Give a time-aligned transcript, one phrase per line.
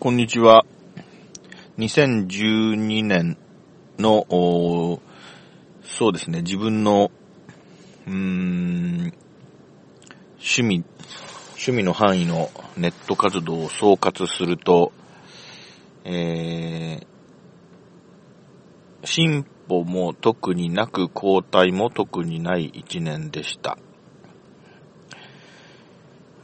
[0.00, 0.64] こんにちは。
[1.78, 3.36] 2012年
[3.98, 4.26] の、
[5.82, 7.10] そうですね、自分の、
[8.06, 9.12] うーん、
[10.36, 10.84] 趣味、
[11.50, 14.92] 趣味の範囲のネット活動を総括すると、
[16.04, 23.76] えー、進歩も特になく後退も特にない一年でした。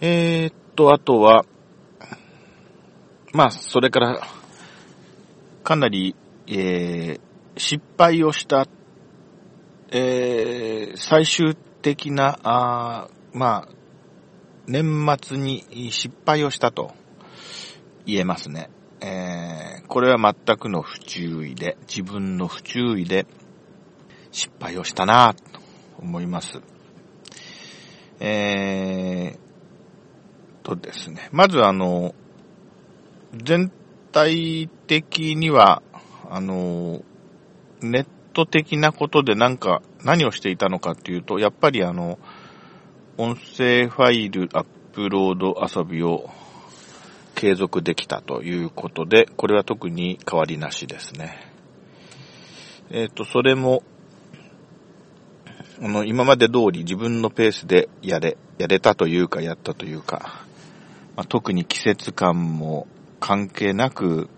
[0.00, 1.46] えー、っと、あとは、
[3.35, 4.21] まあ、それから、
[5.64, 6.14] かなり、
[6.46, 7.21] えー、
[7.57, 8.68] 失敗をした、
[9.91, 13.68] えー、最終的な、あまあ、
[14.68, 16.94] 年末に失敗をしたと
[18.07, 18.71] 言えますね。
[19.00, 23.27] えー、これは全くの不注意で、自分の不注意で
[24.30, 25.61] 失敗をしたなと
[25.99, 26.61] 思います。
[28.21, 31.30] えー、とですね。
[31.32, 32.14] まずあの、
[33.42, 33.72] 全
[34.12, 35.82] 体的には、
[36.30, 37.02] あの、
[37.80, 42.18] ネット的なことでなんか、何をしていたのかっていうと、やっぱりあの、
[43.16, 46.30] 音声ファイルアップロード遊びを
[47.34, 51.52] 継続できたということで、これは特に変わりなしですね。
[52.91, 53.82] えっ、ー、と、それも、
[55.82, 60.44] あの、今まで通り自分のペースでやれ、やれたというか、やったというか、
[61.16, 62.86] まあ、特に季節感も
[63.25, 64.28] 関係なく、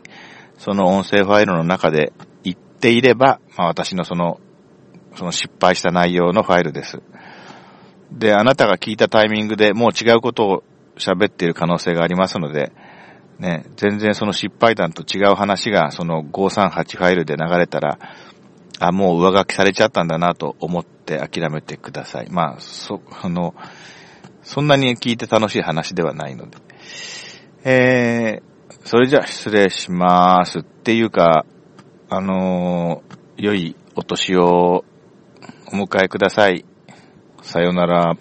[0.58, 2.14] その音声ファイルの中で
[2.44, 4.40] 言っていれば、まあ私のその、
[5.16, 7.00] その失敗した内容のファイルです。
[8.12, 10.64] で、あなたが聞いたタイミングでもう違うことを
[10.98, 12.72] 喋っている可能性がありますので、
[13.38, 18.00] ね、全然その失敗談と違う話がその538ファイルで流れたら、
[18.80, 22.28] あ、もう上書きされちゃったんだなと思って諦めてください。
[22.30, 23.56] まあ、そ、あの、
[24.44, 26.58] そんなに聞いて楽しい話ではないので。
[27.64, 31.46] えー、それじゃあ失礼しますっていうか、
[32.10, 34.86] あのー、良いお年を
[35.68, 36.66] お迎えください。
[37.42, 38.18] さよなら。